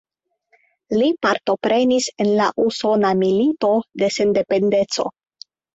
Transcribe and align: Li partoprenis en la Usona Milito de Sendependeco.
Li 0.97 1.09
partoprenis 1.25 2.09
en 2.25 2.31
la 2.41 2.49
Usona 2.67 3.15
Milito 3.23 3.73
de 4.05 4.15
Sendependeco. 4.21 5.11